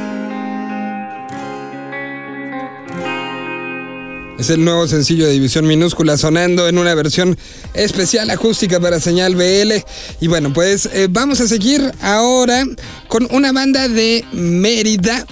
Es 4.39 4.49
el 4.49 4.63
nuevo 4.63 4.87
sencillo 4.87 5.25
de 5.25 5.33
División 5.33 5.67
Minúscula 5.67 6.15
sonando 6.15 6.69
en 6.69 6.77
una 6.77 6.95
versión 6.95 7.37
especial 7.73 8.29
acústica 8.29 8.79
para 8.79 9.01
señal 9.01 9.35
BL. 9.35 9.83
Y 10.21 10.27
bueno, 10.29 10.53
pues 10.53 10.85
eh, 10.93 11.07
vamos 11.09 11.41
a 11.41 11.47
seguir 11.47 11.91
ahora 12.01 12.63
con 13.09 13.27
una 13.31 13.51
banda 13.51 13.89
de 13.89 14.23
Mérida 14.31 15.25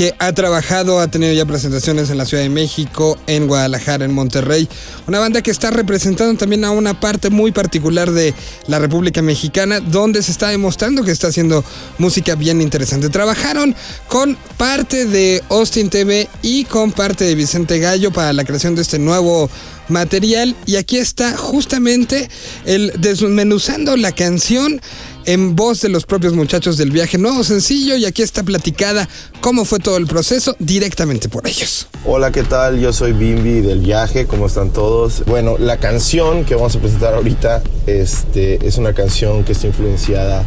que 0.00 0.14
ha 0.18 0.32
trabajado, 0.32 0.98
ha 0.98 1.08
tenido 1.08 1.34
ya 1.34 1.44
presentaciones 1.44 2.08
en 2.08 2.16
la 2.16 2.24
Ciudad 2.24 2.42
de 2.42 2.48
México, 2.48 3.18
en 3.26 3.46
Guadalajara, 3.46 4.06
en 4.06 4.14
Monterrey. 4.14 4.66
Una 5.06 5.18
banda 5.18 5.42
que 5.42 5.50
está 5.50 5.70
representando 5.70 6.38
también 6.38 6.64
a 6.64 6.70
una 6.70 6.98
parte 6.98 7.28
muy 7.28 7.52
particular 7.52 8.10
de 8.10 8.32
la 8.66 8.78
República 8.78 9.20
Mexicana, 9.20 9.78
donde 9.78 10.22
se 10.22 10.32
está 10.32 10.48
demostrando 10.48 11.04
que 11.04 11.10
está 11.10 11.26
haciendo 11.26 11.62
música 11.98 12.34
bien 12.34 12.62
interesante. 12.62 13.10
Trabajaron 13.10 13.76
con 14.08 14.38
parte 14.56 15.04
de 15.04 15.44
Austin 15.50 15.90
TV 15.90 16.30
y 16.40 16.64
con 16.64 16.92
parte 16.92 17.24
de 17.24 17.34
Vicente 17.34 17.78
Gallo 17.78 18.10
para 18.10 18.32
la 18.32 18.46
creación 18.46 18.74
de 18.74 18.80
este 18.80 18.98
nuevo 18.98 19.50
material. 19.90 20.56
Y 20.64 20.76
aquí 20.76 20.96
está 20.96 21.36
justamente 21.36 22.30
el 22.64 22.92
desmenuzando 22.98 23.98
la 23.98 24.12
canción 24.12 24.80
en 25.26 25.56
voz 25.56 25.80
de 25.80 25.88
los 25.88 26.06
propios 26.06 26.34
muchachos 26.34 26.76
del 26.76 26.90
viaje. 26.90 27.18
Nuevo 27.18 27.44
sencillo 27.44 27.96
y 27.96 28.04
aquí 28.04 28.22
está 28.22 28.42
platicada 28.42 29.08
cómo 29.40 29.64
fue 29.64 29.78
todo 29.78 29.96
el 29.96 30.06
proceso 30.06 30.56
directamente 30.58 31.28
por 31.28 31.46
ellos. 31.46 31.86
Hola, 32.04 32.32
¿qué 32.32 32.42
tal? 32.42 32.80
Yo 32.80 32.92
soy 32.92 33.12
Bimbi 33.12 33.60
del 33.60 33.80
viaje, 33.80 34.26
¿cómo 34.26 34.46
están 34.46 34.72
todos? 34.72 35.24
Bueno, 35.26 35.56
la 35.58 35.78
canción 35.78 36.44
que 36.44 36.54
vamos 36.54 36.76
a 36.76 36.80
presentar 36.80 37.14
ahorita 37.14 37.62
este, 37.86 38.66
es 38.66 38.78
una 38.78 38.92
canción 38.92 39.44
que 39.44 39.52
está 39.52 39.66
influenciada 39.66 40.44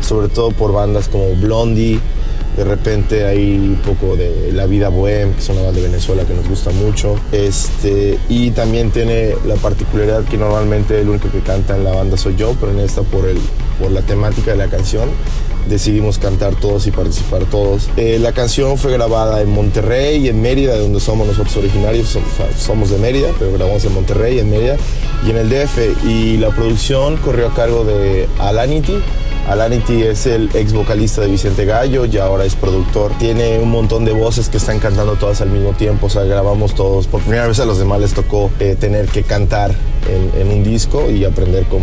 sobre 0.00 0.28
todo 0.28 0.50
por 0.50 0.72
bandas 0.72 1.08
como 1.08 1.34
Blondie, 1.36 1.98
de 2.56 2.62
repente 2.62 3.24
hay 3.24 3.56
un 3.56 3.80
poco 3.84 4.16
de 4.16 4.52
La 4.52 4.66
Vida 4.66 4.88
Bohem, 4.88 5.32
que 5.32 5.40
es 5.40 5.48
una 5.48 5.62
banda 5.62 5.80
de 5.80 5.88
Venezuela 5.88 6.24
que 6.24 6.34
nos 6.34 6.48
gusta 6.48 6.70
mucho. 6.70 7.16
Este, 7.32 8.18
y 8.28 8.52
también 8.52 8.92
tiene 8.92 9.34
la 9.44 9.56
particularidad 9.56 10.24
que 10.24 10.36
normalmente 10.36 11.00
el 11.00 11.08
único 11.08 11.30
que 11.30 11.40
canta 11.40 11.76
en 11.76 11.82
la 11.82 11.90
banda 11.90 12.16
soy 12.16 12.36
yo, 12.36 12.54
pero 12.60 12.70
en 12.70 12.78
esta 12.78 13.02
por, 13.02 13.28
el, 13.28 13.38
por 13.80 13.90
la 13.90 14.02
temática 14.02 14.52
de 14.52 14.56
la 14.56 14.68
canción 14.68 15.10
decidimos 15.68 16.18
cantar 16.18 16.54
todos 16.54 16.86
y 16.86 16.90
participar 16.90 17.44
todos. 17.46 17.88
Eh, 17.96 18.18
la 18.20 18.32
canción 18.32 18.78
fue 18.78 18.92
grabada 18.92 19.40
en 19.40 19.50
Monterrey 19.50 20.24
y 20.24 20.28
en 20.28 20.42
Mérida, 20.42 20.74
de 20.74 20.80
donde 20.80 21.00
somos 21.00 21.26
nosotros 21.26 21.56
originarios, 21.56 22.08
somos, 22.08 22.28
somos 22.58 22.90
de 22.90 22.98
Mérida, 22.98 23.28
pero 23.38 23.52
grabamos 23.52 23.84
en 23.84 23.94
Monterrey, 23.94 24.38
en 24.38 24.50
Mérida 24.50 24.76
y 25.26 25.30
en 25.30 25.36
el 25.36 25.48
DF. 25.48 26.04
Y 26.04 26.36
la 26.38 26.50
producción 26.50 27.16
corrió 27.18 27.48
a 27.48 27.54
cargo 27.54 27.84
de 27.84 28.28
Alanity. 28.38 28.98
Alanity 29.48 30.02
es 30.02 30.26
el 30.26 30.48
ex 30.54 30.72
vocalista 30.72 31.20
de 31.20 31.28
Vicente 31.28 31.64
Gallo 31.64 32.06
y 32.06 32.16
ahora 32.16 32.44
es 32.44 32.54
productor. 32.54 33.12
Tiene 33.18 33.58
un 33.58 33.70
montón 33.70 34.04
de 34.04 34.12
voces 34.12 34.48
que 34.48 34.56
están 34.56 34.78
cantando 34.78 35.14
todas 35.14 35.40
al 35.42 35.50
mismo 35.50 35.72
tiempo, 35.72 36.06
o 36.06 36.10
sea, 36.10 36.24
grabamos 36.24 36.74
todos. 36.74 37.06
Por 37.06 37.20
primera 37.20 37.46
vez 37.46 37.60
a 37.60 37.66
los 37.66 37.78
demás 37.78 38.00
les 38.00 38.14
tocó 38.14 38.50
eh, 38.58 38.76
tener 38.78 39.06
que 39.06 39.22
cantar 39.22 39.74
en, 40.08 40.48
un 40.48 40.64
disco 40.64 41.10
y 41.10 41.24
aprender 41.24 41.64
con 41.64 41.82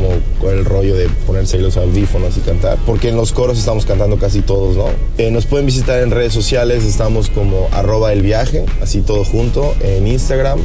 el 0.51 0.65
rollo 0.65 0.95
de 0.95 1.09
ponerse 1.25 1.57
los 1.59 1.77
audífonos 1.77 2.37
y 2.37 2.41
cantar. 2.41 2.77
Porque 2.85 3.09
en 3.09 3.15
los 3.15 3.31
coros 3.31 3.57
estamos 3.57 3.85
cantando 3.85 4.17
casi 4.17 4.41
todos, 4.41 4.75
¿no? 4.75 4.85
Eh, 5.17 5.31
nos 5.31 5.45
pueden 5.45 5.65
visitar 5.65 6.01
en 6.01 6.11
redes 6.11 6.33
sociales, 6.33 6.83
estamos 6.83 7.29
como 7.29 7.67
arroba 7.71 8.13
el 8.13 8.21
viaje, 8.21 8.65
así 8.81 9.01
todo 9.01 9.23
junto, 9.23 9.75
en 9.81 10.07
Instagram. 10.07 10.59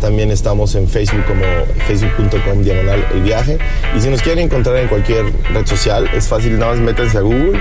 También 0.00 0.30
estamos 0.30 0.74
en 0.74 0.88
Facebook 0.88 1.24
como 1.26 1.44
facebook.com 1.86 2.62
diagonal 2.62 3.06
el 3.14 3.22
viaje. 3.22 3.58
Y 3.96 4.00
si 4.00 4.08
nos 4.08 4.22
quieren 4.22 4.44
encontrar 4.44 4.76
en 4.76 4.88
cualquier 4.88 5.24
red 5.52 5.66
social, 5.66 6.08
es 6.14 6.28
fácil, 6.28 6.58
nada 6.58 6.72
más 6.72 6.80
métanse 6.80 7.18
a 7.18 7.22
Google 7.22 7.60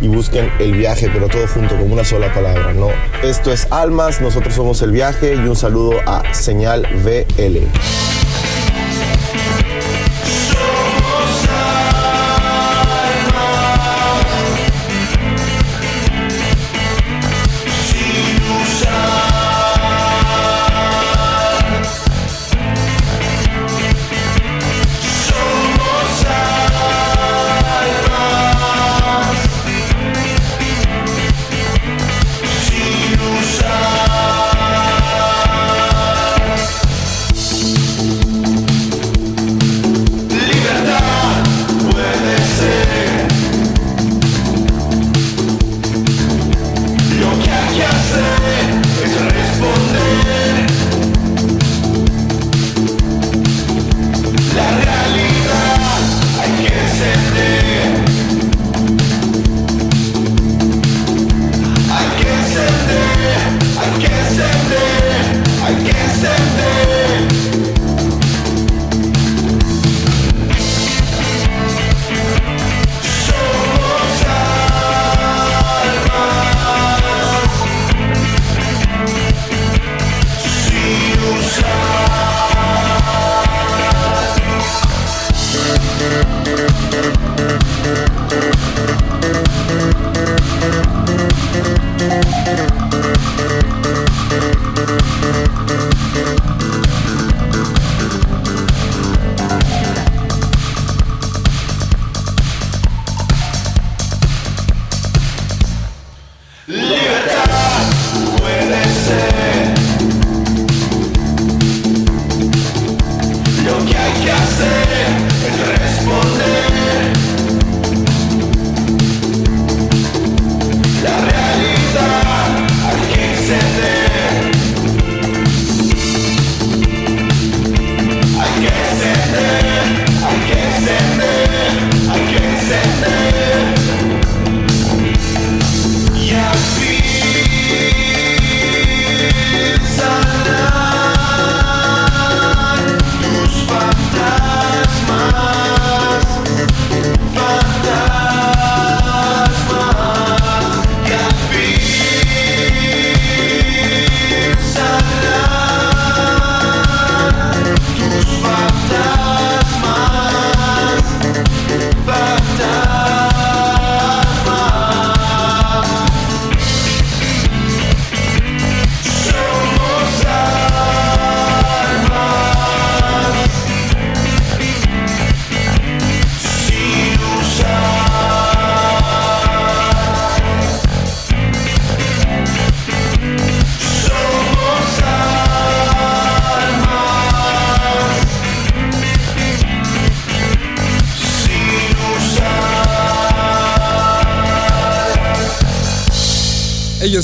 y 0.00 0.08
busquen 0.08 0.50
el 0.58 0.74
viaje, 0.74 1.08
pero 1.12 1.28
todo 1.28 1.46
junto, 1.46 1.76
como 1.76 1.94
una 1.94 2.04
sola 2.04 2.32
palabra, 2.32 2.72
¿no? 2.72 2.88
Esto 3.22 3.52
es 3.52 3.68
Almas, 3.70 4.20
nosotros 4.20 4.54
somos 4.54 4.82
el 4.82 4.90
viaje 4.90 5.34
y 5.34 5.48
un 5.48 5.56
saludo 5.56 6.00
a 6.06 6.34
Señal 6.34 6.86
VL. 7.04 8.25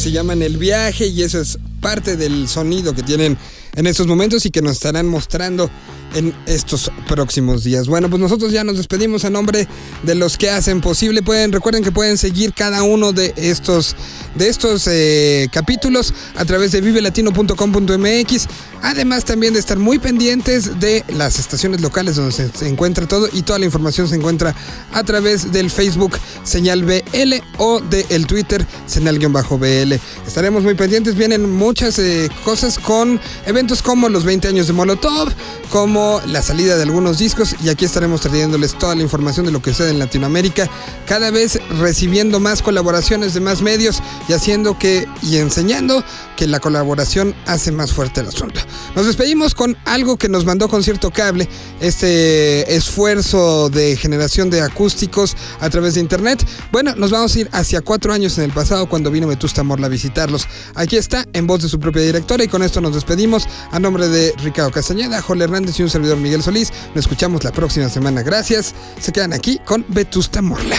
Se 0.02 0.10
llaman 0.10 0.42
El 0.42 0.56
Viaje 0.56 1.06
y 1.06 1.22
eso 1.22 1.40
es 1.40 1.60
parte 1.80 2.16
del 2.16 2.48
sonido 2.48 2.92
que 2.92 3.04
tienen 3.04 3.38
en 3.74 3.86
estos 3.86 4.06
momentos 4.06 4.44
y 4.46 4.50
que 4.50 4.62
nos 4.62 4.72
estarán 4.72 5.06
mostrando 5.06 5.70
en 6.14 6.34
estos 6.46 6.90
próximos 7.08 7.64
días. 7.64 7.88
Bueno, 7.88 8.10
pues 8.10 8.20
nosotros 8.20 8.52
ya 8.52 8.64
nos 8.64 8.76
despedimos 8.76 9.24
a 9.24 9.30
nombre 9.30 9.66
de 10.02 10.14
los 10.14 10.36
que 10.36 10.50
hacen 10.50 10.80
posible. 10.80 11.22
Pueden, 11.22 11.52
recuerden 11.52 11.82
que 11.82 11.92
pueden 11.92 12.18
seguir 12.18 12.52
cada 12.52 12.82
uno 12.82 13.12
de 13.12 13.32
estos, 13.36 13.96
de 14.34 14.48
estos 14.48 14.86
eh, 14.88 15.48
capítulos 15.50 16.12
a 16.36 16.44
través 16.44 16.72
de 16.72 16.80
vivelatino.com.mx. 16.80 18.48
Además 18.82 19.24
también 19.24 19.54
de 19.54 19.60
estar 19.60 19.78
muy 19.78 19.98
pendientes 19.98 20.80
de 20.80 21.04
las 21.08 21.38
estaciones 21.38 21.80
locales 21.80 22.16
donde 22.16 22.32
se, 22.32 22.68
encuentra 22.68 23.06
todo 23.06 23.28
y 23.32 23.42
toda 23.42 23.58
la 23.58 23.64
información 23.64 24.08
se 24.08 24.16
encuentra 24.16 24.54
a 24.92 25.04
través 25.04 25.52
del 25.52 25.70
Facebook 25.70 26.18
Señal 26.42 26.84
BL 26.84 27.34
o 27.58 27.80
del 27.80 28.26
Twitter 28.26 28.66
Señal-BL. 28.86 29.94
Estaremos 30.26 30.62
muy 30.62 30.74
pendientes, 30.74 31.14
vienen 31.14 31.48
muchas 31.48 31.98
eh, 31.98 32.28
cosas 32.44 32.78
con 32.78 33.20
eventos 33.46 33.61
como 33.82 34.08
los 34.08 34.24
20 34.24 34.48
años 34.48 34.66
de 34.66 34.72
Molotov, 34.72 35.32
como 35.70 36.20
la 36.26 36.42
salida 36.42 36.76
de 36.76 36.82
algunos 36.82 37.18
discos 37.18 37.54
y 37.64 37.68
aquí 37.68 37.84
estaremos 37.84 38.20
trayéndoles 38.20 38.76
toda 38.76 38.96
la 38.96 39.02
información 39.02 39.46
de 39.46 39.52
lo 39.52 39.62
que 39.62 39.70
sucede 39.70 39.90
en 39.90 40.00
Latinoamérica, 40.00 40.68
cada 41.06 41.30
vez 41.30 41.60
recibiendo 41.78 42.40
más 42.40 42.60
colaboraciones 42.60 43.34
de 43.34 43.40
más 43.40 43.62
medios 43.62 44.02
y 44.28 44.32
haciendo 44.32 44.78
que 44.78 45.06
y 45.22 45.36
enseñando 45.36 46.04
que 46.36 46.48
la 46.48 46.58
colaboración 46.58 47.34
hace 47.46 47.70
más 47.70 47.92
fuerte 47.92 48.20
el 48.20 48.28
asunto. 48.28 48.60
Nos 48.96 49.06
despedimos 49.06 49.54
con 49.54 49.76
algo 49.84 50.16
que 50.16 50.28
nos 50.28 50.44
mandó 50.44 50.68
Concierto 50.68 51.12
Cable, 51.12 51.48
este 51.80 52.74
esfuerzo 52.74 53.70
de 53.70 53.96
generación 53.96 54.50
de 54.50 54.60
acústicos 54.60 55.36
a 55.60 55.70
través 55.70 55.94
de 55.94 56.00
internet. 56.00 56.44
Bueno, 56.72 56.94
nos 56.96 57.12
vamos 57.12 57.34
a 57.36 57.40
ir 57.40 57.48
hacia 57.52 57.80
cuatro 57.80 58.12
años 58.12 58.36
en 58.38 58.44
el 58.44 58.50
pasado 58.50 58.88
cuando 58.88 59.10
vino 59.10 59.28
Vetusta 59.28 59.62
Morla 59.62 59.86
a 59.86 59.90
visitarlos. 59.90 60.48
Aquí 60.74 60.96
está, 60.96 61.24
en 61.32 61.46
voz 61.46 61.62
de 61.62 61.68
su 61.68 61.78
propia 61.78 62.02
directora, 62.02 62.42
y 62.42 62.48
con 62.48 62.62
esto 62.62 62.80
nos 62.80 62.94
despedimos. 62.94 63.46
A 63.70 63.78
nombre 63.78 64.08
de 64.08 64.34
Ricardo 64.42 64.70
Castañeda, 64.70 65.22
Jorge 65.22 65.44
Hernández 65.44 65.78
y 65.78 65.82
un 65.82 65.90
servidor 65.90 66.18
Miguel 66.18 66.42
Solís, 66.42 66.72
nos 66.94 67.04
escuchamos 67.04 67.44
la 67.44 67.52
próxima 67.52 67.88
semana. 67.88 68.22
Gracias. 68.22 68.74
Se 69.00 69.12
quedan 69.12 69.32
aquí 69.32 69.58
con 69.64 69.84
Vetusta 69.88 70.42
Morla. 70.42 70.76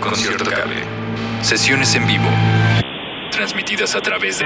Concierto 0.00 0.44
Cable. 0.44 0.82
Sesiones 1.42 1.94
en 1.94 2.06
vivo. 2.06 2.28
Transmitidas 3.30 3.94
a 3.94 4.00
través 4.00 4.38
de 4.38 4.44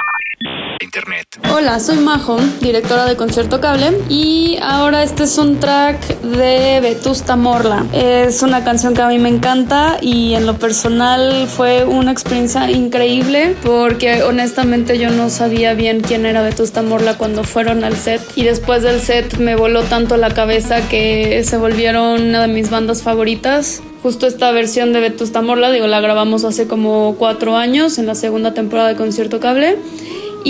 internet. 0.81 1.27
Hola, 1.53 1.81
soy 1.81 1.99
Majo, 1.99 2.38
directora 2.61 3.07
de 3.07 3.17
Concierto 3.17 3.61
Cable 3.61 3.99
y 4.09 4.59
ahora 4.62 5.03
este 5.03 5.25
es 5.25 5.38
un 5.38 5.59
track 5.61 6.21
de 6.21 6.81
Vetusta 6.81 7.37
Morla. 7.37 7.85
Es 7.93 8.43
una 8.43 8.64
canción 8.64 8.95
que 8.95 9.03
a 9.03 9.09
mí 9.09 9.19
me 9.19 9.29
encanta 9.29 9.99
y 10.01 10.35
en 10.35 10.47
lo 10.47 10.59
personal 10.59 11.49
fue 11.49 11.85
una 11.85 12.12
experiencia 12.12 12.71
increíble 12.71 13.57
porque 13.64 14.23
honestamente 14.23 14.99
yo 14.99 15.11
no 15.11 15.31
sabía 15.31 15.75
bien 15.75 16.01
quién 16.01 16.27
era 16.27 16.43
Vetusta 16.43 16.83
Morla 16.83 17.19
cuando 17.19 17.45
fueron 17.45 17.85
al 17.85 17.97
set 17.97 18.21
y 18.37 18.45
después 18.45 18.83
del 18.83 19.01
set 19.01 19.38
me 19.38 19.57
voló 19.57 19.83
tanto 19.83 20.17
la 20.17 20.31
cabeza 20.33 20.88
que 20.88 21.43
se 21.45 21.57
volvieron 21.57 22.23
una 22.23 22.43
de 22.43 22.49
mis 22.49 22.71
bandas 22.71 23.03
favoritas. 23.03 23.83
Justo 24.03 24.29
esta 24.29 24.53
versión 24.53 24.93
de 24.93 25.01
Vetusta 25.01 25.43
Morla, 25.43 25.73
digo, 25.73 25.88
la 25.88 26.01
grabamos 26.01 26.45
hace 26.45 26.69
como 26.69 27.17
cuatro 27.19 27.57
años 27.57 27.99
en 27.99 28.07
la 28.07 28.14
segunda 28.14 28.55
temporada 28.55 28.91
de 28.91 28.95
Concierto 28.95 29.41
Cable 29.41 29.77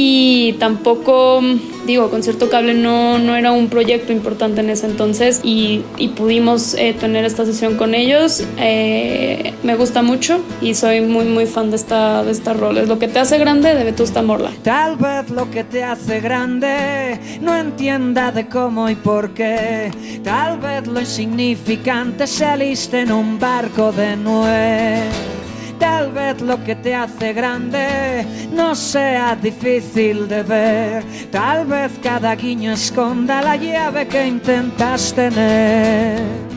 y 0.01 0.53
tampoco, 0.61 1.41
digo, 1.85 2.09
Concierto 2.09 2.49
Cable 2.49 2.73
no, 2.73 3.19
no 3.19 3.35
era 3.35 3.51
un 3.51 3.69
proyecto 3.69 4.13
importante 4.13 4.61
en 4.61 4.71
ese 4.71 4.87
entonces 4.87 5.41
y, 5.43 5.83
pudimos 6.17 6.75
eh, 6.75 6.95
tener 6.99 7.25
esta 7.25 7.45
sesión 7.45 7.77
con 7.77 7.97
ellos. 7.97 8.45
Eh, 8.59 9.55
me 9.65 9.75
gusta 9.75 10.03
mucho 10.03 10.41
y 10.61 10.75
soy 10.75 11.01
muy, 11.01 11.25
muy 11.25 11.47
fan 11.47 11.71
de 11.71 11.77
esta, 11.77 12.23
de 12.23 12.31
esta 12.31 12.53
rol. 12.53 12.79
Es 12.79 12.87
lo 12.87 13.01
que 13.01 13.09
te 13.09 13.19
hace 13.19 13.39
grande 13.39 13.75
de 13.75 13.83
Vetusta 13.83 14.23
Morla. 14.23 14.53
Tal 14.63 14.97
vez 14.99 15.31
lo 15.31 15.51
que 15.51 15.65
te 15.65 15.83
hace 15.83 16.21
grande 16.21 17.19
no 17.41 17.57
entienda 17.57 18.31
de 18.31 18.47
cómo 18.47 18.89
y 18.89 18.95
por 18.95 19.31
qué. 19.35 19.91
Tal 20.23 20.61
vez 20.61 20.87
lo 20.87 21.01
insignificante 21.01 22.29
saliste 22.29 23.01
en 23.01 23.11
un 23.11 23.41
barco 23.41 23.91
de 23.91 24.17
nuez. 24.17 25.38
Tal 25.79 26.13
vez 26.13 26.41
lo 26.41 26.63
que 26.65 26.75
te 26.75 26.95
hace 26.95 27.33
grande 27.33 28.27
no 28.53 28.75
sea 28.75 29.37
difícil 29.37 30.29
de 30.29 30.43
ver. 30.43 31.05
Tal 31.31 31.67
vez 31.67 31.93
cada 32.03 32.35
guiño 32.35 32.73
esconda 32.73 33.43
la 33.43 33.57
llave 33.57 34.07
que 34.09 34.27
intentas 34.27 35.13
tener. 35.15 36.48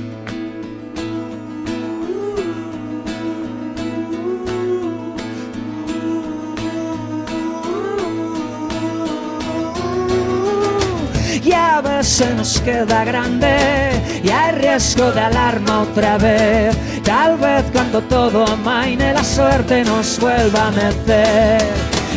Veces 12.21 12.35
nos 12.35 12.61
queda 12.61 13.03
grande 13.03 14.21
y 14.23 14.29
hay 14.29 14.51
riesgo 14.53 15.11
de 15.11 15.21
alarma 15.21 15.81
otra 15.81 16.17
vez. 16.17 16.75
Tal 17.03 17.37
vez 17.37 17.63
cuando 17.71 18.01
todo 18.01 18.45
amaine 18.45 19.13
la 19.13 19.23
suerte 19.23 19.83
nos 19.83 20.19
vuelva 20.19 20.67
a 20.67 20.71
meter. 20.71 21.61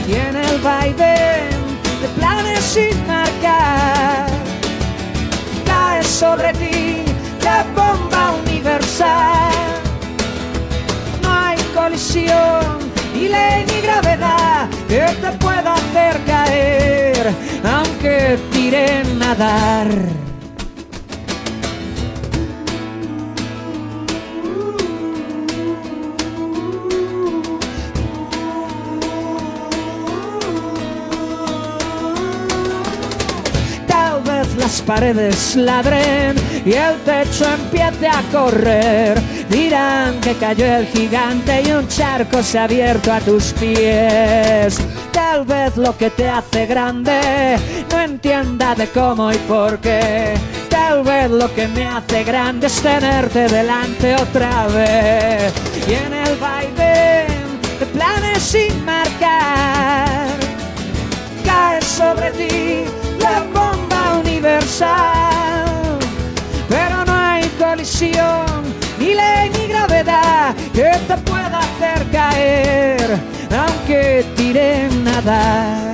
Y 0.07 0.15
en 0.15 0.37
el 0.37 0.59
vaivén 0.61 1.49
de 2.03 2.09
planes 2.17 2.61
sin 2.61 3.07
marcar, 3.07 4.27
cae 5.65 6.03
sobre 6.03 6.53
ti 6.55 7.05
la 7.43 7.65
bomba 7.75 8.33
universal. 8.47 9.53
No 11.23 11.31
hay 11.33 11.59
colisión, 11.75 12.84
ni 13.15 13.29
ley 13.29 13.65
ni 13.67 13.81
gravedad 13.81 14.69
que 14.89 15.05
te 15.23 15.31
pueda 15.39 15.75
hacer 15.75 16.21
caer, 16.27 17.33
aunque 17.65 18.39
tire 18.53 19.05
nadar. 19.19 19.89
Las 34.65 34.81
paredes 34.81 35.57
ladren 35.57 36.35
y 36.65 36.73
el 36.73 36.97
techo 37.05 37.45
empiece 37.45 38.09
a 38.09 38.23
correr. 38.33 39.21
Dirán 39.51 40.19
que 40.23 40.35
cayó 40.37 40.65
el 40.65 40.87
gigante 40.87 41.61
y 41.67 41.71
un 41.73 41.87
charco 41.87 42.43
se 42.43 42.59
ha 42.59 42.65
abierto 42.65 43.13
a 43.13 43.21
tus 43.21 43.53
pies. 43.53 44.79
Tal 45.13 45.45
vez 45.45 45.77
lo 45.77 45.95
que 45.99 46.09
te 46.09 46.31
hace 46.31 46.65
grande 46.65 47.59
no 47.91 48.01
entienda 48.01 48.75
de 48.75 48.87
cómo 48.89 49.31
y 49.31 49.37
por 49.47 49.79
qué. 49.81 50.33
Tal 50.71 51.03
vez 51.03 51.31
lo 51.31 51.55
que 51.55 51.69
me 51.69 51.85
hace 51.85 52.25
grande 52.25 52.69
es 52.69 52.81
tenerte 52.81 53.47
delante 53.49 54.15
otra 54.17 54.67
vez. 54.69 55.53
Y 55.87 55.93
en 55.93 56.13
el 56.27 56.37
vaivén 56.39 57.61
de 57.81 57.87
planes 57.93 58.43
sin 58.43 58.83
marcar 58.87 60.27
cae 61.45 61.83
sobre 61.83 62.31
ti 62.31 62.85
la 63.21 63.41
bomba 63.53 63.94
universal. 64.21 65.99
Pero 66.69 67.05
no 67.05 67.13
hay 67.13 67.49
colisión, 67.59 68.65
ni 68.99 69.15
ley 69.15 69.51
ni 69.51 69.67
gravedad 69.69 70.55
que 70.73 70.91
te 71.09 71.17
pueda 71.19 71.59
hacer 71.59 72.11
caer, 72.11 73.19
aunque 73.51 74.25
tire 74.37 74.89
nadar. 75.03 75.94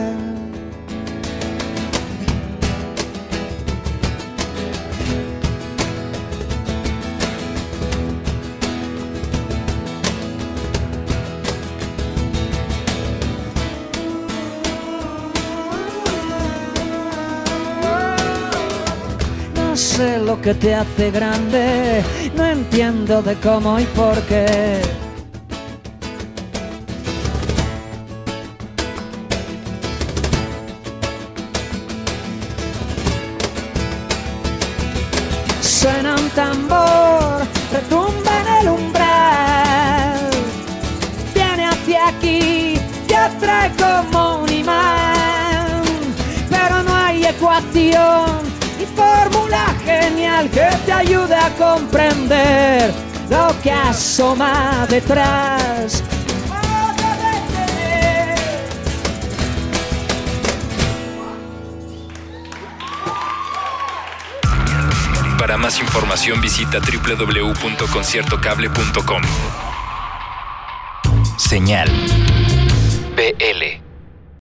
Que 20.42 20.54
te 20.54 20.74
hace 20.74 21.10
grande, 21.10 22.02
no 22.34 22.46
entiendo 22.46 23.20
de 23.20 23.34
cómo 23.36 23.78
y 23.78 23.84
por 23.84 24.18
qué. 24.22 24.80
Suena 35.60 36.14
un 36.14 36.30
tambor, 36.30 37.42
retumba 37.72 38.40
en 38.40 38.48
el 38.60 38.68
umbral. 38.68 40.30
Viene 41.34 41.66
hacia 41.66 42.08
aquí, 42.08 42.80
te 43.06 43.16
atrae 43.16 43.70
como 43.76 44.42
un 44.44 44.52
imán. 44.52 45.82
Pero 46.48 46.82
no 46.82 46.94
hay 46.96 47.26
ecuación 47.26 48.40
ni 48.78 48.86
fórmula 48.86 49.74
que 50.48 50.68
te 50.86 50.92
ayude 50.92 51.34
a 51.34 51.50
comprender 51.50 52.94
lo 53.28 53.54
que 53.62 53.70
asoma 53.70 54.86
detrás. 54.88 56.02
Para 65.38 65.58
más 65.58 65.78
información 65.80 66.40
visita 66.40 66.78
www.conciertocable.com. 66.78 69.22
Señal. 71.36 71.90
BL. 73.16 73.59